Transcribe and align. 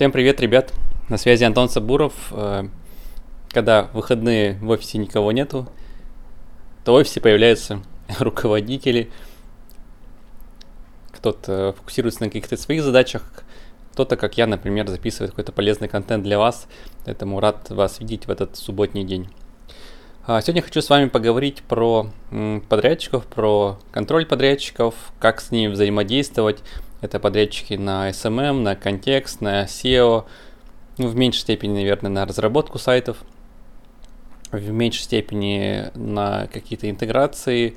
Всем 0.00 0.12
привет, 0.12 0.40
ребят! 0.40 0.72
На 1.10 1.18
связи 1.18 1.44
Антон 1.44 1.68
Сабуров. 1.68 2.14
Э, 2.30 2.68
когда 3.50 3.90
выходные 3.92 4.54
в 4.54 4.70
офисе 4.70 4.96
никого 4.96 5.30
нету, 5.30 5.68
то 6.86 6.92
в 6.92 6.94
офисе 6.94 7.20
появляются 7.20 7.82
руководители. 8.18 9.10
Кто-то 11.12 11.74
фокусируется 11.76 12.22
на 12.22 12.28
каких-то 12.28 12.56
своих 12.56 12.82
задачах, 12.82 13.44
кто-то, 13.92 14.16
как 14.16 14.38
я, 14.38 14.46
например, 14.46 14.88
записывает 14.88 15.32
какой-то 15.32 15.52
полезный 15.52 15.88
контент 15.88 16.24
для 16.24 16.38
вас. 16.38 16.66
Поэтому 17.04 17.38
рад 17.38 17.68
вас 17.68 18.00
видеть 18.00 18.26
в 18.26 18.30
этот 18.30 18.56
субботний 18.56 19.04
день. 19.04 19.28
А, 20.26 20.40
сегодня 20.40 20.62
хочу 20.62 20.80
с 20.80 20.88
вами 20.88 21.10
поговорить 21.10 21.62
про 21.68 22.06
подрядчиков, 22.70 23.26
про 23.26 23.78
контроль 23.92 24.24
подрядчиков, 24.24 24.94
как 25.18 25.42
с 25.42 25.50
ними 25.50 25.70
взаимодействовать, 25.70 26.62
это 27.00 27.18
подрядчики 27.18 27.74
на 27.74 28.10
SMM, 28.10 28.60
на 28.60 28.76
контекст, 28.76 29.40
на 29.40 29.64
SEO, 29.64 30.24
ну, 30.98 31.08
в 31.08 31.16
меньшей 31.16 31.40
степени, 31.40 31.74
наверное, 31.74 32.10
на 32.10 32.26
разработку 32.26 32.78
сайтов, 32.78 33.18
в 34.52 34.70
меньшей 34.70 35.02
степени 35.02 35.90
на 35.94 36.46
какие-то 36.48 36.90
интеграции, 36.90 37.76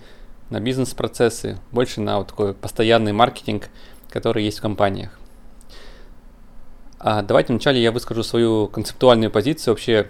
на 0.50 0.60
бизнес-процессы, 0.60 1.58
больше 1.72 2.02
на 2.02 2.18
вот 2.18 2.28
такой 2.28 2.54
постоянный 2.54 3.14
маркетинг, 3.14 3.70
который 4.10 4.44
есть 4.44 4.60
в 4.60 4.62
компаниях. 4.62 5.18
А 7.00 7.22
давайте 7.22 7.54
вначале 7.54 7.82
я 7.82 7.92
выскажу 7.92 8.24
свою 8.24 8.68
концептуальную 8.68 9.32
позицию 9.32 9.74
вообще, 9.74 10.10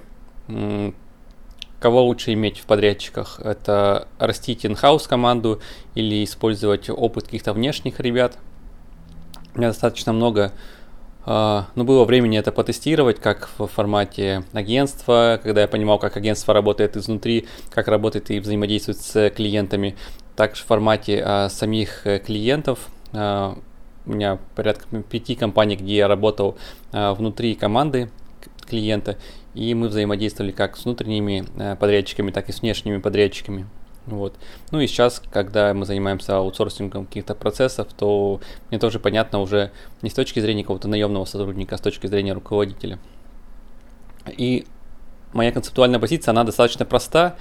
кого 1.79 2.03
лучше 2.03 2.33
иметь 2.33 2.59
в 2.59 2.65
подрядчиках. 2.65 3.39
Это 3.43 4.07
растить 4.17 4.65
in-house 4.65 5.07
команду 5.07 5.61
или 5.95 6.23
использовать 6.23 6.89
опыт 6.89 7.25
каких-то 7.25 7.53
внешних 7.53 7.99
ребят– 7.99 8.39
у 9.53 9.57
меня 9.57 9.69
достаточно 9.69 10.13
много 10.13 10.51
Uh, 11.25 11.63
ну, 11.75 11.85
было 11.85 12.03
времени 12.03 12.37
это 12.37 12.51
потестировать, 12.51 13.19
как 13.19 13.49
в 13.57 13.67
формате 13.67 14.43
агентства, 14.51 15.39
когда 15.41 15.61
я 15.61 15.67
понимал, 15.69 15.97
как 15.97 16.17
агентство 16.17 16.53
работает 16.53 16.97
изнутри, 16.97 17.47
как 17.69 17.87
работает 17.87 18.29
и 18.29 18.41
взаимодействует 18.41 18.99
с 18.99 19.29
клиентами, 19.29 19.95
также 20.35 20.63
в 20.63 20.65
формате 20.65 21.23
uh, 21.25 21.49
самих 21.49 22.05
э, 22.05 22.19
клиентов. 22.19 22.89
Uh, 23.13 23.57
у 24.05 24.11
меня 24.11 24.37
порядка 24.55 24.85
пяти 25.03 25.35
компаний, 25.35 25.77
где 25.77 25.95
я 25.95 26.09
работал 26.09 26.57
внутри 26.91 27.55
команды 27.55 28.11
клиента, 28.67 29.17
и 29.53 29.73
мы 29.75 29.87
взаимодействовали 29.87 30.51
как 30.51 30.75
с 30.75 30.83
внутренними 30.83 31.45
подрядчиками, 31.75 32.31
так 32.31 32.49
и 32.49 32.51
с 32.51 32.61
внешними 32.61 32.97
подрядчиками. 32.97 33.65
Вот. 34.05 34.35
Ну 34.71 34.81
и 34.81 34.87
сейчас, 34.87 35.21
когда 35.31 35.73
мы 35.73 35.85
занимаемся 35.85 36.37
аутсорсингом 36.37 37.05
каких-то 37.05 37.35
процессов, 37.35 37.87
то 37.95 38.41
мне 38.69 38.79
тоже 38.79 38.99
понятно 38.99 39.39
уже 39.39 39.71
не 40.01 40.09
с 40.09 40.13
точки 40.13 40.39
зрения 40.39 40.63
какого-то 40.63 40.87
наемного 40.87 41.25
сотрудника, 41.25 41.75
а 41.75 41.77
с 41.77 41.81
точки 41.81 42.07
зрения 42.07 42.33
руководителя. 42.33 42.99
И 44.27 44.65
моя 45.31 45.51
концептуальная 45.51 45.99
позиция, 45.99 46.31
она 46.31 46.43
достаточно 46.43 46.85
проста. 46.85 47.37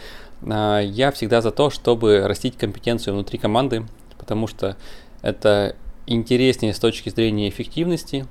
А, 0.48 0.80
я 0.80 1.10
всегда 1.10 1.40
за 1.40 1.50
то, 1.50 1.70
чтобы 1.70 2.26
растить 2.26 2.56
компетенцию 2.56 3.14
внутри 3.14 3.38
команды, 3.38 3.84
потому 4.18 4.46
что 4.46 4.76
это 5.22 5.76
интереснее 6.06 6.74
с 6.74 6.78
точки 6.78 7.10
зрения 7.10 7.48
эффективности 7.48 8.26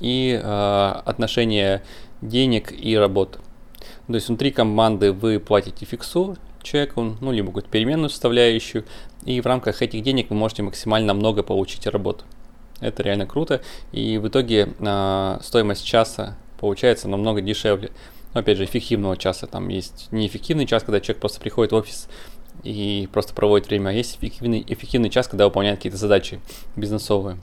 и 0.00 0.32
э, 0.42 1.02
отношения 1.04 1.82
денег 2.20 2.72
и 2.72 2.96
работы. 2.96 3.38
То 4.08 4.14
есть 4.14 4.28
внутри 4.28 4.50
команды 4.50 5.12
вы 5.12 5.38
платите 5.38 5.86
фиксу, 5.86 6.36
человеку, 6.62 7.16
ну, 7.20 7.32
либо 7.32 7.48
какую-то 7.48 7.68
переменную 7.68 8.10
составляющую, 8.10 8.84
и 9.24 9.40
в 9.40 9.46
рамках 9.46 9.82
этих 9.82 10.02
денег 10.02 10.30
вы 10.30 10.36
можете 10.36 10.62
максимально 10.62 11.14
много 11.14 11.42
получить 11.42 11.86
работу. 11.86 12.24
Это 12.80 13.02
реально 13.02 13.26
круто, 13.26 13.62
и 13.92 14.18
в 14.18 14.28
итоге 14.28 14.74
э, 14.78 15.38
стоимость 15.42 15.84
часа 15.84 16.36
получается 16.58 17.08
намного 17.08 17.40
дешевле. 17.40 17.90
Но, 18.34 18.40
опять 18.40 18.56
же, 18.56 18.64
эффективного 18.64 19.16
часа. 19.16 19.46
Там 19.46 19.68
есть 19.68 20.08
неэффективный 20.10 20.66
час, 20.66 20.82
когда 20.82 21.00
человек 21.00 21.20
просто 21.20 21.40
приходит 21.40 21.72
в 21.72 21.76
офис 21.76 22.08
и 22.62 23.08
просто 23.12 23.34
проводит 23.34 23.68
время, 23.68 23.90
а 23.90 23.92
есть 23.92 24.16
эффективный, 24.16 24.64
эффективный 24.66 25.10
час, 25.10 25.28
когда 25.28 25.46
выполняет 25.46 25.78
какие-то 25.78 25.98
задачи 25.98 26.40
бизнесовые. 26.76 27.38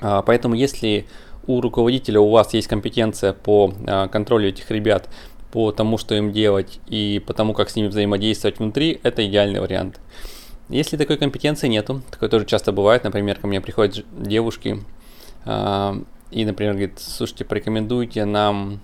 А, 0.00 0.22
поэтому, 0.22 0.54
если 0.54 1.06
у 1.46 1.60
руководителя 1.60 2.20
у 2.20 2.30
вас 2.30 2.54
есть 2.54 2.68
компетенция 2.68 3.32
по 3.32 3.72
а, 3.86 4.08
контролю 4.08 4.48
этих 4.48 4.70
ребят, 4.70 5.08
по 5.52 5.72
тому, 5.72 5.98
что 5.98 6.14
им 6.14 6.32
делать 6.32 6.80
и 6.86 7.22
по 7.26 7.34
тому, 7.34 7.54
как 7.54 7.70
с 7.70 7.76
ними 7.76 7.88
взаимодействовать 7.88 8.58
внутри, 8.58 9.00
это 9.02 9.26
идеальный 9.26 9.60
вариант. 9.60 10.00
Если 10.68 10.96
такой 10.96 11.16
компетенции 11.16 11.66
нету, 11.66 12.02
такое 12.10 12.28
тоже 12.28 12.46
часто 12.46 12.70
бывает, 12.70 13.02
например, 13.02 13.38
ко 13.40 13.46
мне 13.48 13.60
приходят 13.60 14.04
девушки 14.16 14.84
э, 15.44 16.02
и, 16.30 16.44
например, 16.44 16.74
говорит, 16.74 17.00
слушайте, 17.00 17.44
порекомендуйте 17.44 18.24
нам 18.24 18.80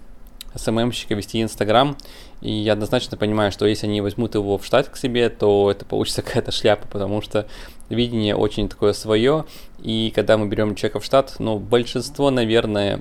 СММщика 0.56 1.14
вести 1.14 1.42
Инстаграм, 1.42 1.96
и 2.40 2.50
я 2.50 2.72
однозначно 2.72 3.16
понимаю, 3.16 3.52
что 3.52 3.66
если 3.66 3.86
они 3.86 4.00
возьмут 4.00 4.34
его 4.34 4.58
в 4.58 4.64
штат 4.64 4.88
к 4.88 4.96
себе, 4.96 5.28
то 5.28 5.70
это 5.70 5.84
получится 5.84 6.22
какая-то 6.24 6.50
шляпа, 6.50 6.88
потому 6.88 7.22
что 7.22 7.46
видение 7.88 8.34
очень 8.34 8.68
такое 8.68 8.92
свое, 8.92 9.44
и 9.80 10.12
когда 10.14 10.36
мы 10.38 10.48
берем 10.48 10.74
человека 10.74 10.98
в 10.98 11.04
штат, 11.04 11.36
ну, 11.38 11.58
большинство, 11.58 12.30
наверное, 12.30 13.00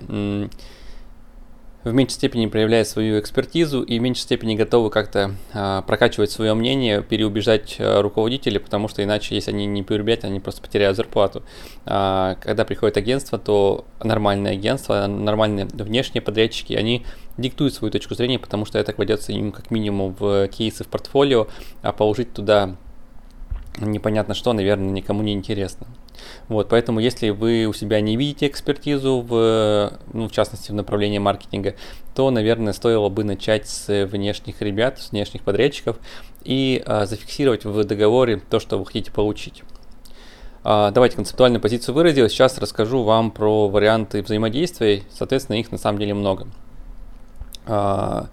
в 1.86 1.94
меньшей 1.94 2.14
степени 2.14 2.48
проявляют 2.48 2.88
свою 2.88 3.20
экспертизу 3.20 3.84
и 3.84 4.00
в 4.00 4.02
меньшей 4.02 4.22
степени 4.22 4.56
готовы 4.56 4.90
как-то 4.90 5.36
э, 5.54 5.84
прокачивать 5.86 6.32
свое 6.32 6.56
мнение, 6.56 7.04
переубеждать 7.04 7.76
э, 7.78 8.02
руководителей, 8.02 8.58
потому 8.58 8.88
что 8.88 9.04
иначе, 9.04 9.36
если 9.36 9.52
они 9.52 9.68
не 9.68 9.84
переубедят, 9.84 10.26
они 10.26 10.40
просто 10.40 10.64
потеряют 10.64 10.98
зарплату. 10.98 11.44
А, 11.86 12.38
когда 12.42 12.66
приходит 12.66 12.98
агентство, 12.98 13.38
то 13.38 13.86
нормальное 14.04 14.54
агентство, 14.54 15.06
нормальные 15.06 15.68
внешние 15.68 16.24
подрядчики, 16.24 16.74
они 16.74 17.06
диктуют 17.38 17.76
свою 17.76 17.92
точку 17.92 18.16
зрения, 18.16 18.40
потому 18.40 18.66
что 18.66 18.80
это 18.80 18.92
кладется 18.92 19.32
им 19.32 19.52
как 19.52 19.70
минимум 19.70 20.16
в 20.18 20.48
кейсы 20.48 20.84
в 20.84 20.88
портфолио, 20.88 21.48
а 21.84 21.92
положить 21.92 22.34
туда 22.34 22.76
непонятно 23.78 24.34
что, 24.34 24.54
наверное, 24.54 24.92
никому 24.92 25.22
не 25.22 25.34
интересно. 25.34 25.86
Вот, 26.48 26.70
поэтому 26.70 27.00
если 27.00 27.30
вы 27.30 27.66
у 27.66 27.74
себя 27.74 28.02
не 28.02 28.18
видите 28.18 28.48
экспертизу, 28.48 29.22
в, 29.22 30.00
ну, 30.14 30.28
в 30.28 30.32
частности 30.32 30.72
в 30.72 30.74
направлении 30.76 31.18
маркетинга, 31.18 31.76
то, 32.14 32.32
наверное, 32.32 32.74
стоило 32.74 33.10
бы 33.10 33.24
начать 33.24 33.68
с 33.68 34.06
внешних 34.06 34.62
ребят, 34.62 35.00
с 35.00 35.12
внешних 35.12 35.44
подрядчиков 35.44 35.98
и 36.44 36.82
а, 36.86 37.06
зафиксировать 37.06 37.66
в 37.66 37.84
договоре 37.84 38.42
то, 38.50 38.60
что 38.60 38.78
вы 38.78 38.86
хотите 38.86 39.12
получить. 39.12 39.64
А, 40.64 40.90
давайте 40.92 41.16
концептуальную 41.16 41.62
позицию 41.62 41.94
выразил. 41.94 42.28
Сейчас 42.28 42.58
расскажу 42.58 43.04
вам 43.04 43.32
про 43.32 43.68
варианты 43.68 44.24
взаимодействия. 44.24 45.04
Соответственно, 45.12 45.58
их 45.58 45.72
на 45.72 45.78
самом 45.78 46.00
деле 46.00 46.14
много. 46.14 46.48
А, 47.68 48.30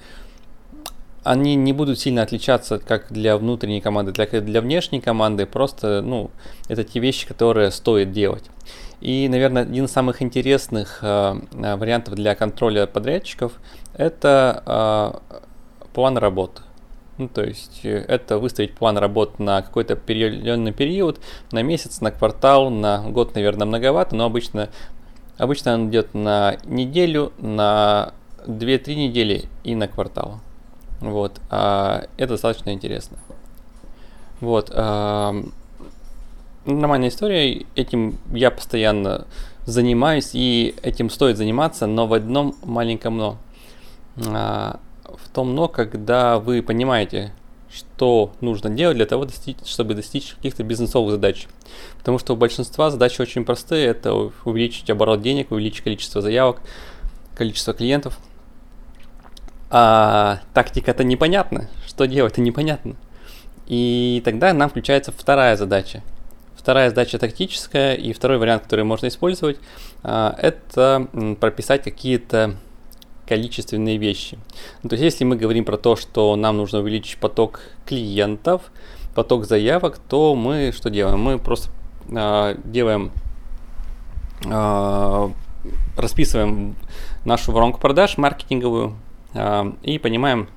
они 1.24 1.54
не 1.54 1.72
будут 1.72 2.00
сильно 2.00 2.22
отличаться 2.22 2.78
как 2.78 3.06
для 3.10 3.36
внутренней 3.36 3.80
команды, 3.80 4.12
так 4.12 4.34
и 4.34 4.40
для 4.40 4.60
внешней 4.60 5.00
команды. 5.00 5.46
Просто, 5.46 6.02
ну, 6.02 6.30
это 6.68 6.84
те 6.84 7.00
вещи, 7.00 7.26
которые 7.26 7.70
стоит 7.70 8.12
делать. 8.12 8.44
И, 9.00 9.28
наверное, 9.28 9.62
один 9.62 9.86
из 9.86 9.92
самых 9.92 10.22
интересных 10.22 11.00
э, 11.02 11.34
э 11.52 11.76
вариантов 11.76 12.14
для 12.14 12.34
контроля 12.34 12.86
подрядчиков– 12.86 13.52
это 13.96 14.62
э, 15.26 15.38
план 15.92 16.18
работы. 16.18 16.62
Ну, 17.18 17.28
то 17.28 17.42
есть 17.42 17.80
э, 17.84 18.04
это 18.08 18.38
выставить 18.38 18.74
план 18.74 18.98
работ 18.98 19.38
на 19.38 19.62
какой-то 19.62 19.94
определенный 19.94 20.72
период, 20.72 21.20
на 21.50 21.62
месяц, 21.62 22.00
на 22.00 22.10
квартал, 22.10 22.70
на 22.70 23.02
год, 23.10 23.34
наверное, 23.34 23.66
многовато, 23.66 24.14
но 24.14 24.24
обычно, 24.24 24.70
обычно 25.36 25.74
он 25.74 25.90
идет 25.90 26.14
на 26.14 26.56
неделю, 26.64 27.32
на 27.38 28.12
2-3 28.46 28.94
недели 28.94 29.44
и 29.64 29.74
на 29.74 29.88
квартал. 29.88 30.40
Вот, 31.02 31.40
а, 31.50 32.04
это 32.16 32.34
достаточно 32.34 32.70
интересно. 32.70 33.18
Вот, 34.40 34.70
а, 34.72 35.34
нормальная 36.64 37.08
история, 37.08 37.66
этим 37.74 38.18
я 38.32 38.52
постоянно 38.52 39.26
занимаюсь, 39.66 40.30
и 40.32 40.76
этим 40.82 41.10
стоит 41.10 41.36
заниматься, 41.36 41.86
но 41.86 42.06
в 42.06 42.14
одном 42.14 42.54
маленьком 42.62 43.18
но. 43.18 43.36
А, 44.16 44.78
в 45.04 45.28
том 45.30 45.56
но, 45.56 45.66
когда 45.66 46.38
вы 46.38 46.62
понимаете, 46.62 47.32
что 47.68 48.32
нужно 48.40 48.70
делать 48.70 48.96
для 48.96 49.06
того, 49.06 49.26
чтобы 49.64 49.94
достичь 49.94 50.34
каких-то 50.34 50.62
бизнесовых 50.62 51.10
задач. 51.10 51.48
Потому 51.98 52.18
что 52.18 52.34
у 52.34 52.36
большинства 52.36 52.90
задачи 52.90 53.20
очень 53.20 53.44
простые. 53.44 53.86
Это 53.86 54.14
увеличить 54.44 54.88
оборот 54.90 55.20
денег, 55.22 55.50
увеличить 55.50 55.82
количество 55.82 56.20
заявок, 56.20 56.60
количество 57.34 57.74
клиентов– 57.74 58.20
а 59.74 60.40
тактика-то 60.52 61.02
непонятна, 61.02 61.70
что 61.86 62.06
делать-то 62.06 62.42
непонятно. 62.42 62.94
И 63.66 64.20
тогда 64.22 64.52
нам 64.52 64.68
включается 64.68 65.12
вторая 65.12 65.56
задача. 65.56 66.02
Вторая 66.54 66.90
задача 66.90 67.18
тактическая, 67.18 67.94
и 67.94 68.12
второй 68.12 68.36
вариант, 68.36 68.64
который 68.64 68.84
можно 68.84 69.06
использовать, 69.08 69.58
а, 70.02 70.36
это 70.38 71.08
прописать 71.40 71.82
какие-то 71.82 72.56
количественные 73.26 73.96
вещи. 73.96 74.38
Ну, 74.82 74.90
то 74.90 74.94
есть, 74.94 75.04
если 75.04 75.24
мы 75.24 75.36
говорим 75.36 75.64
про 75.64 75.78
то, 75.78 75.96
что 75.96 76.36
нам 76.36 76.58
нужно 76.58 76.80
увеличить 76.80 77.16
поток 77.16 77.60
клиентов, 77.86 78.60
поток 79.14 79.46
заявок, 79.46 79.96
то 79.96 80.34
мы 80.34 80.70
что 80.72 80.90
делаем? 80.90 81.20
Мы 81.20 81.38
просто 81.38 81.70
э, 82.10 82.56
делаем 82.64 83.10
э, 84.44 85.30
расписываем 85.96 86.76
нашу 87.24 87.52
воронку 87.52 87.80
продаж 87.80 88.18
маркетинговую 88.18 88.96
и 89.82 89.98
понимаем, 89.98 90.48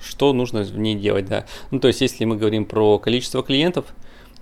что 0.00 0.32
нужно 0.32 0.62
в 0.62 0.78
ней 0.78 0.94
делать, 0.94 1.26
да. 1.26 1.44
Ну, 1.70 1.80
то 1.80 1.88
есть, 1.88 2.00
если 2.00 2.24
мы 2.24 2.36
говорим 2.36 2.64
про 2.64 2.98
количество 2.98 3.42
клиентов, 3.42 3.86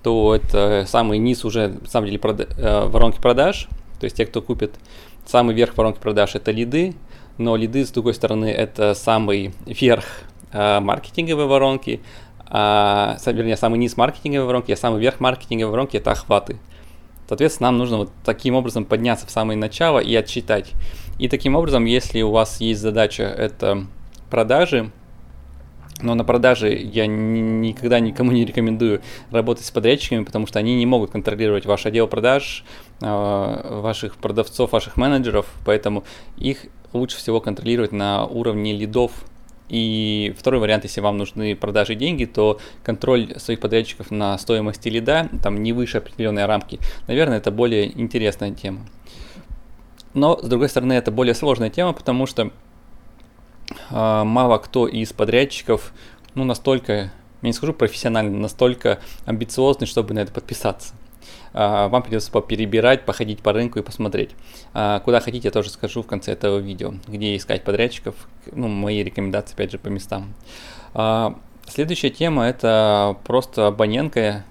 то 0.03 0.35
это 0.35 0.85
самый 0.87 1.17
низ 1.17 1.43
уже, 1.43 1.69
на 1.69 1.87
самом 1.87 2.07
деле, 2.07 2.19
прода- 2.19 2.53
э, 2.57 2.87
воронки 2.87 3.19
продаж, 3.19 3.67
то 3.99 4.05
есть 4.05 4.15
те, 4.15 4.25
кто 4.25 4.41
купит 4.41 4.75
самый 5.25 5.55
верх 5.55 5.75
воронки 5.75 5.99
продаж, 5.99 6.35
это 6.35 6.51
лиды, 6.51 6.93
но 7.37 7.55
лиды, 7.55 7.85
с 7.85 7.89
другой 7.89 8.13
стороны, 8.13 8.45
это 8.45 8.93
самый 8.93 9.53
верх 9.65 10.05
э, 10.53 10.79
маркетинговой 10.79 11.45
воронки, 11.45 12.01
а, 12.49 13.17
вернее, 13.25 13.57
самый 13.57 13.77
низ 13.77 13.97
маркетинговой 13.97 14.45
воронки, 14.45 14.71
а 14.71 14.77
самый 14.77 15.01
верх 15.01 15.19
маркетинговой 15.19 15.71
воронки– 15.71 15.97
это 15.97 16.11
охваты. 16.11 16.57
Соответственно, 17.27 17.69
нам 17.69 17.77
нужно 17.77 17.97
вот 17.97 18.11
таким 18.23 18.55
образом 18.55 18.85
подняться 18.85 19.27
в 19.27 19.31
самое 19.31 19.59
начало 19.59 19.99
и 19.99 20.15
отчитать. 20.15 20.71
И 21.19 21.27
таким 21.27 21.55
образом, 21.55 21.85
если 21.85 22.21
у 22.21 22.31
вас 22.31 22.61
есть 22.61 22.79
задача 22.79 23.23
это 23.23 23.87
продажи, 24.29 24.91
но 26.01 26.13
на 26.13 26.23
продаже 26.23 26.75
я 26.75 27.07
никогда 27.07 27.99
никому 27.99 28.31
не 28.31 28.45
рекомендую 28.45 29.01
работать 29.31 29.65
с 29.65 29.71
подрядчиками, 29.71 30.23
потому 30.23 30.45
что 30.45 30.59
они 30.59 30.75
не 30.75 30.85
могут 30.85 31.11
контролировать 31.11 31.65
ваш 31.65 31.85
отдел 31.85 32.07
продаж, 32.07 32.63
а, 33.01 33.81
ваших 33.81 34.17
продавцов, 34.17 34.71
ваших 34.71 34.97
менеджеров, 34.97 35.47
поэтому 35.65 36.03
их 36.37 36.65
лучше 36.93 37.17
всего 37.17 37.41
контролировать 37.41 37.91
на 37.91 38.25
уровне 38.25 38.73
лидов. 38.73 39.11
И 39.69 40.33
второй 40.37 40.61
вариант, 40.61 40.85
если 40.85 41.01
вам 41.01 41.17
нужны 41.17 41.55
продажи 41.55 41.95
деньги, 41.95 42.25
то 42.25 42.59
контроль 42.83 43.33
своих 43.37 43.59
подрядчиков 43.59 44.11
на 44.11 44.37
стоимости 44.37 44.87
лида, 44.87 45.29
там 45.43 45.61
не 45.61 45.73
выше 45.73 45.97
определенной 45.97 46.45
рамки, 46.45 46.79
наверное, 47.07 47.37
это 47.37 47.51
более 47.51 47.99
интересная 47.99 48.51
тема. 48.51 48.85
Но, 50.17 50.35
с 50.35 50.47
другой 50.47 50.67
стороны, 50.67 50.93
это 50.93 51.11
более 51.11 51.35
сложная 51.35 51.69
тема, 51.69 51.93
потому 51.93 52.25
что 52.25 52.49
э, 53.91 54.23
мало 54.23 54.57
кто 54.57 54.87
из 54.87 55.13
подрядчиков, 55.13 55.93
ну, 56.33 56.43
настолько, 56.43 56.91
я 56.93 57.11
не 57.43 57.53
скажу 57.53 57.71
профессионально, 57.71 58.35
настолько 58.35 58.99
амбициозный, 59.25 59.85
чтобы 59.85 60.15
на 60.15 60.19
это 60.19 60.31
подписаться. 60.31 60.95
Э, 61.53 61.87
вам 61.87 62.01
придется 62.01 62.31
перебирать, 62.41 63.05
походить 63.05 63.43
по 63.43 63.53
рынку 63.53 63.77
и 63.77 63.83
посмотреть. 63.83 64.31
Э, 64.73 65.01
куда 65.05 65.19
хотите, 65.19 65.49
я 65.49 65.51
тоже 65.51 65.69
скажу 65.69 66.01
в 66.01 66.07
конце 66.07 66.31
этого 66.31 66.57
видео, 66.57 66.95
где 67.07 67.37
искать 67.37 67.63
подрядчиков, 67.63 68.15
ну, 68.51 68.67
мои 68.67 69.03
рекомендации, 69.03 69.53
опять 69.53 69.71
же, 69.71 69.77
по 69.77 69.89
местам. 69.89 70.33
Э, 70.95 71.35
следующая 71.67 72.09
тема– 72.09 72.45
это 72.47 73.17
просто 73.23 73.67
абонентка, 73.67 74.45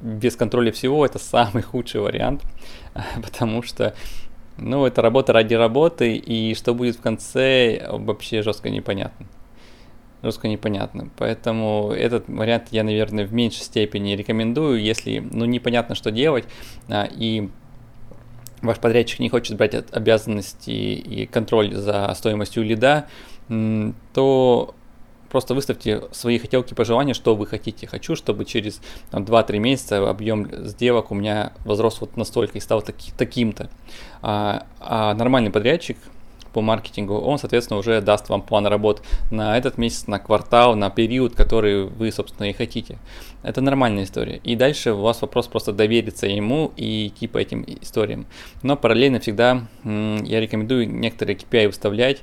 без 0.00 0.34
контроля 0.34 0.72
всего, 0.72 1.06
это 1.06 1.20
самый 1.20 1.62
худший 1.62 2.00
вариант, 2.00 2.42
потому 3.22 3.62
что 3.62 3.94
ну, 4.56 4.86
это 4.86 5.02
работа 5.02 5.32
ради 5.32 5.54
работы, 5.54 6.16
и 6.16 6.54
что 6.54 6.74
будет 6.74 6.96
в 6.96 7.00
конце, 7.00 7.86
вообще 7.90 8.42
жестко 8.42 8.70
непонятно. 8.70 9.26
Жестко 10.22 10.48
непонятно. 10.48 11.10
Поэтому 11.18 11.92
этот 11.92 12.28
вариант 12.28 12.68
я, 12.70 12.84
наверное, 12.84 13.26
в 13.26 13.32
меньшей 13.32 13.62
степени 13.62 14.12
рекомендую, 14.12 14.80
если, 14.80 15.18
ну, 15.18 15.44
непонятно, 15.44 15.94
что 15.94 16.10
делать, 16.10 16.44
а, 16.88 17.04
и 17.10 17.48
ваш 18.62 18.78
подрядчик 18.78 19.20
не 19.20 19.28
хочет 19.28 19.56
брать 19.56 19.74
обязанности 19.92 20.70
и 20.70 21.26
контроль 21.26 21.74
за 21.74 22.12
стоимостью 22.14 22.62
лида, 22.64 23.06
то 24.14 24.74
Просто 25.34 25.56
выставьте 25.56 26.04
свои 26.12 26.38
хотелки, 26.38 26.74
пожелания, 26.74 27.12
что 27.12 27.34
вы 27.34 27.48
хотите. 27.48 27.88
Хочу, 27.88 28.14
чтобы 28.14 28.44
через 28.44 28.80
2-3 29.10 29.58
месяца 29.58 30.08
объем 30.08 30.48
сделок 30.68 31.10
у 31.10 31.16
меня 31.16 31.52
возрос 31.64 32.00
вот 32.00 32.16
настолько 32.16 32.58
и 32.58 32.60
стал 32.60 32.82
таки, 32.82 33.10
таким-то. 33.18 33.68
А, 34.22 34.64
а 34.78 35.12
нормальный 35.14 35.50
подрядчик 35.50 35.96
по 36.52 36.60
маркетингу, 36.60 37.18
он, 37.18 37.38
соответственно, 37.38 37.80
уже 37.80 38.00
даст 38.00 38.28
вам 38.28 38.42
план 38.42 38.68
работ 38.68 39.02
на 39.32 39.58
этот 39.58 39.76
месяц, 39.76 40.06
на 40.06 40.20
квартал, 40.20 40.76
на 40.76 40.88
период, 40.88 41.34
который 41.34 41.86
вы, 41.86 42.12
собственно, 42.12 42.48
и 42.48 42.52
хотите. 42.52 42.98
Это 43.42 43.60
нормальная 43.60 44.04
история. 44.04 44.40
И 44.44 44.54
дальше 44.54 44.92
у 44.92 45.00
вас 45.00 45.20
вопрос 45.20 45.48
просто 45.48 45.72
довериться 45.72 46.28
ему 46.28 46.72
и 46.76 47.08
идти 47.08 47.26
по 47.26 47.38
этим 47.38 47.64
историям. 47.82 48.26
Но 48.62 48.76
параллельно 48.76 49.18
всегда 49.18 49.66
я 49.82 50.40
рекомендую 50.40 50.88
некоторые 50.88 51.36
KPI 51.36 51.66
выставлять, 51.66 52.22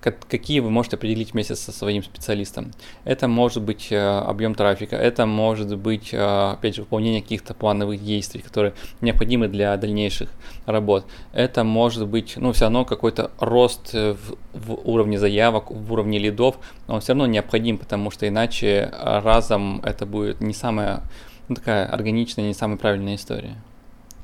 какие 0.00 0.60
вы 0.60 0.70
можете 0.70 0.96
определить 0.96 1.32
вместе 1.32 1.54
со 1.54 1.72
своим 1.72 2.02
специалистом. 2.02 2.72
Это 3.04 3.28
может 3.28 3.62
быть 3.62 3.88
э, 3.90 3.98
объем 3.98 4.54
трафика, 4.54 4.96
это 4.96 5.26
может 5.26 5.76
быть, 5.76 6.10
э, 6.12 6.52
опять 6.52 6.76
же, 6.76 6.82
выполнение 6.82 7.20
каких-то 7.22 7.54
плановых 7.54 8.02
действий, 8.02 8.40
которые 8.40 8.72
необходимы 9.00 9.48
для 9.48 9.76
дальнейших 9.76 10.30
работ. 10.64 11.04
Это 11.32 11.64
может 11.64 12.08
быть, 12.08 12.34
ну, 12.36 12.52
все 12.52 12.64
равно 12.64 12.84
какой-то 12.84 13.30
рост 13.38 13.92
в, 13.92 14.36
в 14.54 14.74
уровне 14.84 15.18
заявок, 15.18 15.70
в 15.70 15.92
уровне 15.92 16.18
лидов, 16.18 16.56
но 16.88 16.94
он 16.94 17.00
все 17.00 17.12
равно 17.12 17.26
необходим, 17.26 17.76
потому 17.76 18.10
что 18.10 18.26
иначе 18.26 18.90
разом 19.02 19.80
это 19.84 20.06
будет 20.06 20.40
не 20.40 20.54
самая, 20.54 21.02
ну, 21.48 21.56
такая 21.56 21.86
органичная, 21.86 22.46
не 22.46 22.54
самая 22.54 22.78
правильная 22.78 23.16
история. 23.16 23.56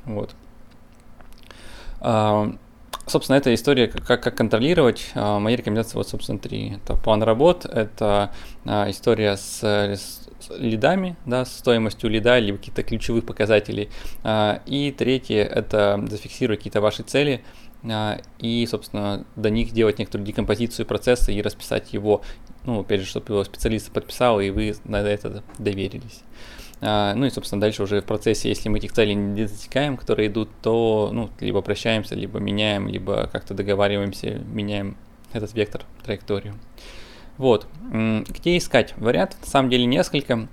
Вот. 0.06 0.34
Собственно, 3.08 3.36
эта 3.36 3.54
история, 3.54 3.86
как, 3.86 4.20
как 4.20 4.36
контролировать. 4.36 5.12
А, 5.14 5.38
мои 5.38 5.54
рекомендации 5.54 5.96
вот, 5.96 6.08
собственно, 6.08 6.40
три. 6.40 6.74
Это 6.74 6.94
план 6.94 7.22
работ, 7.22 7.64
это 7.64 8.32
а, 8.64 8.90
история 8.90 9.36
с, 9.36 9.62
с 9.62 10.28
лидами, 10.58 11.16
да, 11.24 11.44
с 11.44 11.56
стоимостью 11.56 12.10
лида, 12.10 12.40
либо 12.40 12.58
каких-то 12.58 12.82
ключевых 12.82 13.24
показателей. 13.24 13.90
А, 14.24 14.60
и 14.66 14.90
третье– 14.90 15.44
это 15.44 16.04
зафиксировать 16.10 16.58
какие-то 16.58 16.80
ваши 16.80 17.04
цели, 17.04 17.42
и, 18.40 18.66
собственно, 18.68 19.24
до 19.36 19.50
них 19.50 19.70
делать 19.70 20.00
некоторую 20.00 20.26
декомпозицию 20.26 20.86
процесса 20.86 21.30
и 21.30 21.40
расписать 21.40 21.92
его, 21.92 22.22
ну, 22.64 22.80
опять 22.80 23.02
же, 23.02 23.06
чтобы 23.06 23.34
его 23.34 23.44
специалист 23.44 23.92
подписал, 23.92 24.40
и 24.40 24.50
вы 24.50 24.74
на 24.84 24.96
это 25.02 25.44
доверились. 25.58 26.22
А, 26.80 27.14
ну 27.14 27.26
и, 27.26 27.30
собственно, 27.30 27.60
дальше 27.60 27.82
уже 27.82 28.00
в 28.00 28.04
процессе, 28.04 28.48
если 28.48 28.68
мы 28.68 28.78
этих 28.78 28.92
целей 28.92 29.14
не 29.14 29.42
достигаем, 29.42 29.96
которые 29.96 30.28
идут, 30.28 30.50
то 30.62 31.10
ну, 31.12 31.30
либо 31.40 31.62
прощаемся, 31.62 32.14
либо 32.14 32.38
меняем, 32.38 32.88
либо 32.88 33.28
как-то 33.32 33.54
договариваемся, 33.54 34.40
меняем 34.52 34.96
этот 35.32 35.54
вектор, 35.54 35.82
траекторию. 36.04 36.54
Вот. 37.38 37.66
Где 37.82 38.56
искать? 38.56 38.94
Вариантов 38.96 39.40
на 39.40 39.46
самом 39.46 39.70
деле 39.70 39.86
несколько. 39.86 40.48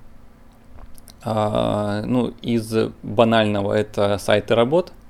А, 1.22 2.02
ну, 2.04 2.34
из 2.42 2.74
банального 3.02 3.72
это 3.72 4.18
сайты 4.18 4.54
работ– 4.54 4.92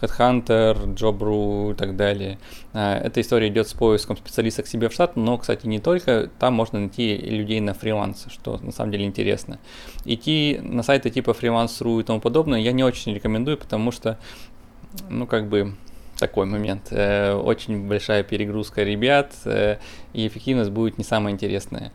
Headhunter, 0.00 0.94
Jobru 0.94 1.72
и 1.72 1.74
так 1.74 1.96
далее. 1.96 2.38
А, 2.72 2.98
эта 2.98 3.20
история 3.20 3.48
идет 3.48 3.68
с 3.68 3.72
поиском 3.72 4.16
специалиста 4.16 4.62
к 4.62 4.66
себе 4.66 4.88
в 4.88 4.92
штат, 4.92 5.16
но, 5.16 5.38
кстати, 5.38 5.66
не 5.66 5.80
только. 5.80 6.30
Там 6.38 6.54
можно 6.54 6.80
найти 6.80 7.16
людей 7.16 7.60
на 7.60 7.74
фриланс, 7.74 8.26
что 8.28 8.58
на 8.58 8.72
самом 8.72 8.92
деле 8.92 9.04
интересно. 9.04 9.58
Идти 10.04 10.60
на 10.62 10.82
сайты 10.82 11.10
типа 11.10 11.30
freelance.ru 11.30 12.00
и 12.00 12.04
тому 12.04 12.20
подобное 12.20 12.60
я 12.60 12.72
не 12.72 12.84
очень 12.84 13.14
рекомендую, 13.14 13.58
потому 13.58 13.92
что, 13.92 14.18
ну, 15.08 15.26
как 15.26 15.48
бы, 15.48 15.74
такой 16.18 16.46
момент. 16.46 16.88
Э, 16.90 17.34
очень 17.34 17.88
большая 17.88 18.22
перегрузка 18.22 18.82
ребят, 18.82 19.32
э, 19.44 19.78
и 20.12 20.26
эффективность 20.26 20.70
будет 20.70 20.98
не 20.98 21.04
самая 21.04 21.32
интересная. 21.32 21.92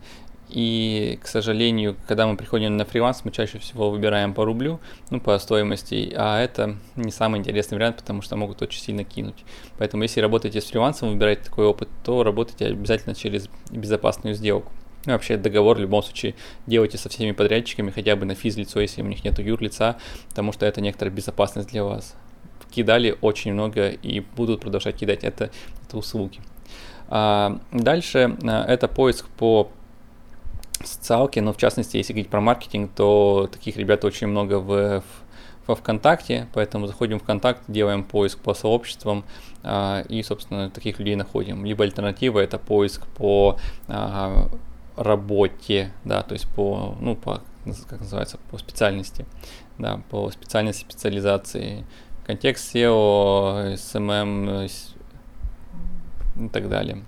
И, 0.50 1.20
к 1.22 1.28
сожалению, 1.28 1.96
когда 2.08 2.26
мы 2.26 2.36
приходим 2.36 2.76
на 2.76 2.84
фриланс, 2.84 3.22
мы 3.24 3.32
чаще 3.32 3.60
всего 3.60 3.92
выбираем 3.92 4.34
по 4.34 4.46
рублю, 4.46 4.80
ну, 5.12 5.20
по 5.20 5.38
стоимости, 5.38 6.12
а 6.16 6.42
это 6.42 6.76
не 6.96 7.12
самый 7.12 7.40
интересный 7.40 7.78
вариант, 7.78 7.98
потому 7.98 8.24
что 8.24 8.36
могут 8.36 8.62
очень 8.64 8.82
сильно 8.82 9.04
кинуть. 9.04 9.46
Поэтому, 9.78 10.04
если 10.04 10.22
работаете 10.22 10.60
с 10.60 10.66
фрилансом, 10.66 11.10
выбираете 11.10 11.44
такой 11.44 11.66
опыт, 11.66 11.88
то 12.04 12.24
работайте 12.24 12.66
обязательно 12.66 13.14
через 13.14 13.48
безопасную 13.70 14.34
сделку. 14.34 14.72
Ну, 15.06 15.14
вообще 15.14 15.38
договор 15.38 15.78
в 15.78 15.80
любом 15.80 16.04
случае 16.04 16.36
делайте 16.66 16.98
со 16.98 17.10
всеми 17.10 17.32
подрядчиками, 17.32 17.92
хотя 17.92 18.16
бы 18.16 18.26
на 18.26 18.34
физлицо, 18.34 18.82
если 18.82 19.02
у 19.02 19.06
них 19.06 19.24
нет 19.24 19.38
юрлица, 19.40 19.98
потому 20.30 20.52
что 20.52 20.66
это 20.66 20.82
некоторая 20.82 21.14
безопасность 21.14 21.70
для 21.70 21.84
вас. 21.84 22.16
Кидали 22.72 23.18
очень 23.22 23.54
много 23.54 23.90
и 23.90 24.20
будут 24.20 24.62
продолжать 24.62 24.98
кидать 24.98 25.24
это, 25.24 25.52
это 25.88 25.98
услуги. 25.98 26.40
А 27.08 27.60
дальше 27.72 28.38
а, 28.44 28.66
это 28.66 28.88
поиск 28.88 29.28
по 29.30 29.72
социалки, 30.84 31.40
но 31.40 31.54
в 31.54 31.58
частности, 31.58 31.98
если 31.98 32.14
говорить 32.14 32.30
про 32.30 32.42
маркетинг, 32.42 32.92
то 32.96 33.50
таких 33.52 33.78
ребят 33.78 34.06
очень 34.06 34.28
много 34.28 34.60
в, 34.60 35.02
в 35.02 35.04
во 35.70 35.76
ВКонтакте, 35.76 36.48
поэтому 36.54 36.88
заходим 36.88 37.20
в 37.20 37.22
ВКонтакт, 37.22 37.62
делаем 37.68 38.04
поиск 38.04 38.40
по 38.40 38.56
сообществам 38.56 39.24
а, 39.62 40.02
и, 40.10 40.24
собственно, 40.24 40.72
таких 40.72 40.98
людей 40.98 41.16
находим. 41.16 41.64
Либо 41.64 41.84
альтернатива 41.84 42.40
это 42.40 42.58
поиск 42.58 43.06
по 43.06 43.60
а, 43.88 44.50
работе, 44.98 45.92
да, 46.04 46.24
то 46.24 46.34
есть 46.34 46.48
по, 46.56 46.98
ну, 47.00 47.16
по, 47.16 47.44
как 47.88 48.00
называется, 48.00 48.40
по 48.50 48.58
специальности, 48.58 49.28
да, 49.78 50.02
по 50.10 50.32
специальности, 50.32 50.82
специализации, 50.82 51.86
контекст 52.26 52.74
SEO, 52.74 53.76
SMM 53.76 54.72
и 56.40 56.50
так 56.50 56.68
далее. 56.68 57.04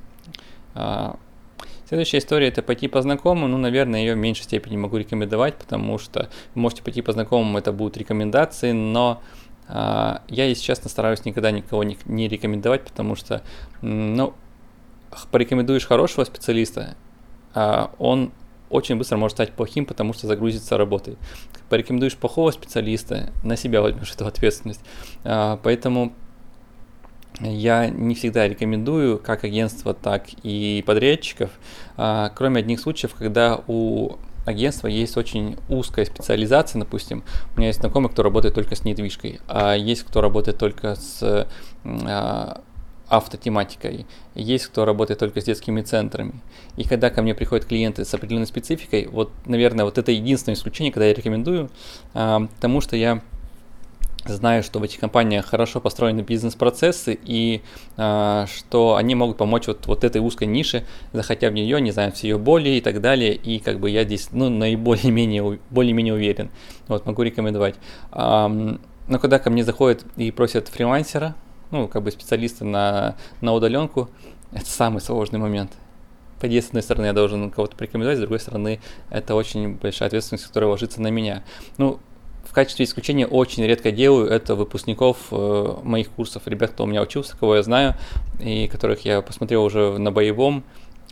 А, 1.91 1.95
Следующая 1.95 2.19
история 2.19 2.48
это 2.48 2.63
пойти 2.63 2.88
по 2.88 3.01
знакомым. 3.01 3.51
Ну, 3.51 3.57
наверное, 3.57 4.00
ее 4.00 4.13
в 4.15 4.17
меньшей 4.17 4.43
степени 4.43 4.77
могу 4.77 4.98
рекомендовать, 4.98 5.55
потому 5.55 5.98
что 5.98 6.29
вы 6.55 6.62
можете 6.62 6.83
пойти 6.83 7.01
по 7.01 7.12
знакомым, 7.12 7.57
это 7.57 7.74
будут 7.74 7.98
рекомендации, 7.98 8.71
но 8.71 9.21
Я, 9.67 10.19
если 10.27 10.63
честно, 10.63 10.89
стараюсь 10.89 11.24
никогда 11.24 11.51
никого 11.51 11.83
не, 11.83 11.98
не 12.05 12.27
рекомендовать, 12.27 12.83
потому 12.83 13.15
что, 13.15 13.41
ну, 13.81 14.33
порекомендуешь 15.31 15.86
хорошего 15.86 16.25
специалиста, 16.25 16.95
он 17.98 18.33
очень 18.69 18.98
быстро 18.98 19.17
может 19.17 19.38
стать 19.38 19.51
плохим, 19.51 19.86
потому 19.86 20.13
что 20.13 20.27
загрузится 20.27 20.77
работой. 20.77 21.17
Порекомендуешь 21.69 22.17
плохого 22.17 22.51
специалиста, 22.51 23.31
на 23.43 23.55
себя 23.55 23.81
возьмешь 23.81 24.12
эту 24.12 24.25
ответственность. 24.25 24.81
Поэтому 25.24 26.13
я 27.43 27.89
не 27.89 28.15
всегда 28.15 28.48
рекомендую 28.48 29.17
как 29.17 29.43
агентство, 29.43 29.93
так 29.93 30.27
и 30.43 30.83
подрядчиков, 30.86 31.50
кроме 31.95 32.60
одних 32.60 32.79
случаев, 32.79 33.15
когда 33.15 33.62
у 33.67 34.17
агентства 34.45 34.88
есть 34.88 35.17
очень 35.17 35.57
узкая 35.69 36.05
специализация, 36.05 36.79
допустим, 36.79 37.24
у 37.55 37.60
меня 37.60 37.67
есть 37.67 37.79
знакомый, 37.79 38.10
кто 38.10 38.24
работает 38.24 38.55
только 38.55 38.75
с 38.75 38.83
недвижкой, 38.83 39.39
а 39.48 39.74
есть 39.74 40.03
кто 40.03 40.21
работает 40.21 40.57
только 40.57 40.95
с 40.95 41.48
а, 41.83 42.62
автотематикой, 43.07 44.05
есть 44.36 44.67
кто 44.67 44.86
работает 44.86 45.19
только 45.19 45.41
с 45.41 45.43
детскими 45.43 45.81
центрами. 45.81 46.33
И 46.77 46.83
когда 46.83 47.10
ко 47.10 47.21
мне 47.21 47.36
приходят 47.36 47.65
клиенты 47.65 48.05
с 48.05 48.13
определенной 48.13 48.48
спецификой, 48.48 49.07
вот, 49.07 49.31
наверное, 49.45 49.86
вот 49.86 49.98
это 49.98 50.12
единственное 50.12 50.55
исключение, 50.55 50.91
когда 50.91 51.05
я 51.05 51.13
рекомендую, 51.13 51.69
а, 52.13 52.48
потому 52.55 52.81
что 52.81 52.95
я 52.95 53.21
знаю, 54.25 54.63
что 54.63 54.80
в 54.80 54.84
этих 54.84 55.00
компаниях 55.00 55.46
хорошо 55.46 55.80
построены 55.80 56.22
бизнес-процессы 56.22 57.18
и 57.24 57.62
э, 57.98 58.46
что 58.48 58.96
они 58.96 59.16
могут 59.16 59.38
помочь 59.38 59.68
вот, 59.68 59.88
вот 59.88 60.04
этой 60.04 60.22
узкой 60.22 60.48
нише, 60.48 60.86
заходя 61.13 61.50
в 61.50 61.54
нее, 61.54 61.82
не 61.82 61.92
знаю, 61.92 62.12
все 62.12 62.30
ее 62.30 62.38
боли 62.38 62.70
и 62.70 62.82
так 62.82 63.01
далее, 63.01 63.34
и 63.34 63.60
как 63.60 63.80
бы 63.80 63.90
я 63.90 64.04
здесь, 64.04 64.30
ну, 64.32 64.50
наиболее-менее 64.50 65.60
более-менее 65.70 66.13
уверен, 66.13 66.50
вот, 66.88 67.06
могу 67.06 67.24
рекомендовать. 67.24 67.75
А, 68.12 68.48
но 68.48 69.20
когда 69.20 69.40
ко 69.40 69.50
мне 69.50 69.63
заходят 69.63 70.06
и 70.18 70.32
просят 70.32 70.68
фрилансера, 70.68 71.36
ну, 71.72 71.88
как 71.88 72.04
бы 72.04 72.12
специалиста 72.12 72.66
на, 72.66 73.16
на 73.42 73.54
удаленку, 73.54 74.10
это 74.51 74.66
самый 74.66 75.01
сложный 75.01 75.40
момент. 75.40 75.72
С 76.42 76.68
одной 76.68 76.82
стороны, 76.82 77.06
я 77.06 77.13
должен 77.13 77.51
кого-то 77.51 77.75
порекомендовать, 77.75 78.18
с 78.18 78.22
другой 78.22 78.40
стороны, 78.40 78.80
это 79.12 79.36
очень 79.36 79.75
большая 79.75 80.08
ответственность, 80.08 80.48
которая 80.48 80.72
ложится 80.72 81.00
на 81.00 81.10
меня. 81.10 81.44
Ну, 81.78 82.00
в 82.43 82.53
качестве 82.53 82.86
исключения 82.86 83.27
очень 83.27 83.63
редко 83.65 83.91
делаю 83.91 84.27
это 84.27 84.55
выпускников 84.55 85.17
э, 85.31 85.75
моих 85.83 86.10
курсов, 86.10 86.48
ребят, 86.48 86.71
кто 86.71 86.83
у 86.83 86.88
меня 86.88 87.01
учился, 87.01 87.38
кого 87.38 87.55
я 87.55 87.63
знаю, 87.63 87.95
и 88.39 88.67
которых 88.67 89.05
я 89.05 89.21
посмотрел 89.21 89.63
уже 89.63 89.98
на 89.98 90.12
боевом, 90.12 90.63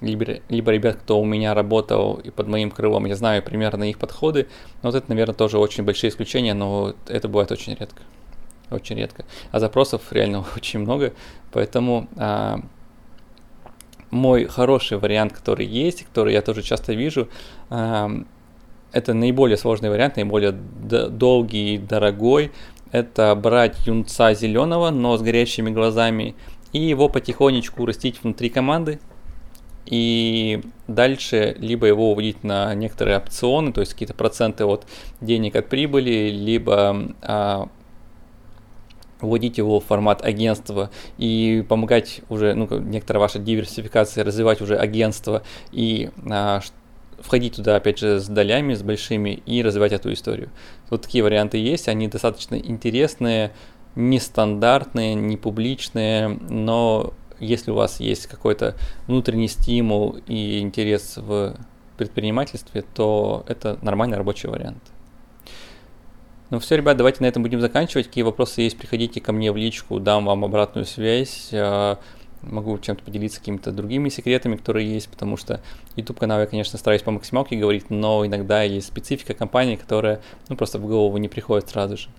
либо, 0.02 0.40
либо 0.50 0.72
ребят, 0.72 0.98
кто 0.98 1.20
у 1.20 1.26
меня 1.26 1.54
работал 1.54 2.16
и 2.16 2.30
под 2.30 2.48
моим 2.48 2.72
крылом, 2.72 3.06
я 3.06 3.16
знаю 3.16 3.44
примерно 3.44 3.90
их 3.90 3.98
подходы, 3.98 4.48
но 4.82 4.90
вот 4.92 4.96
это, 4.96 5.10
наверное, 5.10 5.36
тоже 5.36 5.58
очень 5.58 5.84
большие 5.84 6.10
исключения, 6.10 6.54
но 6.54 6.94
это 7.08 7.28
бывает 7.28 7.52
очень 7.52 7.76
редко, 7.76 8.02
очень 8.70 8.98
редко. 8.98 9.26
А 9.52 9.60
запросов 9.60 10.02
реально 10.12 10.46
очень 10.56 10.80
много, 10.80 11.14
поэтому 11.52 12.08
а, 12.18 12.60
мой 14.12 14.46
хороший 14.46 14.98
вариант, 14.98 15.34
который 15.34 15.66
есть, 15.66 16.04
который 16.04 16.34
я 16.34 16.42
тоже 16.42 16.64
часто 16.64 16.94
вижу, 16.94 17.30
а, 17.70 18.10
это 18.92 19.14
наиболее 19.14 19.58
сложный 19.58 19.90
вариант, 19.90 20.16
наиболее 20.16 20.52
долгий 20.52 21.76
и 21.76 21.78
дорогой. 21.78 22.52
Это 22.92 23.36
брать 23.36 23.86
юнца 23.86 24.34
зеленого, 24.34 24.90
но 24.90 25.18
с 25.18 25.22
горящими 25.22 25.70
глазами, 25.70 26.36
и 26.74 26.80
его 26.80 27.08
потихонечку 27.10 27.86
растить 27.86 28.24
внутри 28.24 28.50
команды. 28.50 29.00
И 29.86 30.62
дальше 30.88 31.56
либо 31.60 31.88
его 31.88 32.12
уводить 32.12 32.44
на 32.44 32.74
некоторые 32.76 33.18
опционы, 33.18 33.74
то 33.74 33.82
есть 33.82 33.94
какие-то 33.94 34.14
проценты 34.14 34.66
от 34.66 34.86
денег 35.20 35.56
от 35.56 35.68
прибыли, 35.68 36.30
либо 36.30 37.16
а, 37.24 37.70
вводить 39.20 39.58
его 39.58 39.80
в 39.80 39.86
формат 39.86 40.24
агентства 40.24 40.92
и 41.18 41.66
помогать 41.68 42.22
уже, 42.30 42.54
ну, 42.54 42.68
некоторая 42.80 43.22
ваша 43.22 43.40
диверсификация, 43.40 44.24
развивать 44.24 44.62
уже 44.62 44.78
агентство 44.78 45.44
и 45.72 46.12
а, 46.30 46.62
входить 47.22 47.56
туда, 47.56 47.76
опять 47.76 48.00
же, 48.00 48.20
с 48.20 48.28
долями, 48.28 48.74
с 48.74 48.82
большими 48.82 49.42
и 49.46 49.62
развивать 49.62 49.92
эту 49.94 50.12
историю. 50.14 50.50
Вот 50.90 51.04
такие 51.04 51.24
варианты 51.24 51.58
есть, 51.58 51.88
они 51.88 52.08
достаточно 52.08 52.56
интересные, 52.56 53.52
нестандартные, 53.96 55.16
не 55.16 55.38
публичные, 55.38 56.28
но 56.28 57.14
если 57.40 57.72
у 57.72 57.76
вас 57.76 58.00
есть 58.00 58.28
какой-то 58.28 58.76
внутренний 59.08 59.48
стимул 59.48 60.18
и 60.28 60.60
интерес 60.60 61.18
в 61.18 61.56
предпринимательстве, 61.98 62.84
то 62.94 63.44
это 63.48 63.78
нормальный 63.82 64.18
рабочий 64.18 64.48
вариант. 64.48 64.84
Ну 66.50 66.60
все, 66.60 66.78
ребят, 66.78 66.98
давайте 66.98 67.22
на 67.22 67.28
этом 67.28 67.44
будем 67.44 67.62
заканчивать. 67.62 68.08
Какие 68.08 68.24
вопросы 68.24 68.62
есть, 68.62 68.78
приходите 68.78 69.22
ко 69.22 69.32
мне 69.32 69.52
в 69.52 69.58
личку, 69.58 70.00
дам 70.00 70.26
вам 70.26 70.44
обратную 70.44 70.86
связь. 70.86 71.50
Могу 72.42 72.78
чем-то 72.78 73.04
поделиться 73.04 73.40
какими-то 73.40 73.72
другими 73.72 74.10
секретами, 74.10 74.56
которые 74.56 74.92
есть, 74.92 75.10
потому 75.10 75.38
что 75.38 75.62
YouTube 75.96 76.20
канал 76.20 76.40
я, 76.40 76.46
конечно, 76.46 76.78
стараюсь 76.78 77.02
по 77.02 77.12
максималке 77.12 77.58
говорить, 77.58 77.90
но 77.90 78.26
иногда 78.26 78.64
есть 78.64 78.88
специфика 78.88 79.34
компании, 79.34 79.76
которая 79.76 80.22
ну, 80.48 80.56
просто 80.56 80.80
в 80.80 80.86
голову 80.86 81.18
не 81.18 81.28
приходит 81.28 81.70
сразу 81.70 81.98
же. 81.98 82.10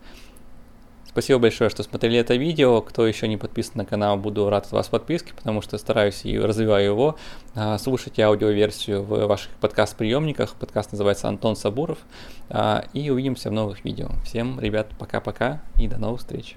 Спасибо 1.10 1.40
большое, 1.40 1.70
что 1.70 1.82
смотрели 1.82 2.20
это 2.20 2.36
видео. 2.36 2.80
Кто 2.82 3.04
еще 3.04 3.26
не 3.26 3.36
подписан 3.36 3.72
на 3.74 3.84
канал, 3.84 4.16
буду 4.16 4.48
рад 4.48 4.66
от 4.66 4.70
вас 4.70 4.86
подписке, 4.86 5.32
потому 5.34 5.60
что 5.60 5.76
стараюсь 5.76 6.24
и 6.24 6.38
развиваю 6.38 6.84
его. 6.84 7.16
А, 7.56 7.78
слушайте 7.78 8.22
аудиоверсию 8.22 9.02
в 9.02 9.26
ваших 9.26 9.50
подкаст-приемниках. 9.60 10.54
Подкаст 10.54 10.92
называется 10.92 11.26
Антон 11.26 11.56
Сабуров. 11.56 11.98
А, 12.48 12.84
и 12.92 13.10
увидимся 13.10 13.50
в 13.50 13.52
новых 13.52 13.84
видео. 13.84 14.10
Всем, 14.24 14.60
ребят, 14.60 14.86
пока-пока 15.00 15.60
и 15.80 15.88
до 15.88 15.98
новых 15.98 16.20
встреч. 16.20 16.56